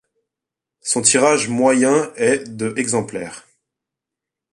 [0.79, 3.45] Son tirage moyen est de exemplaires.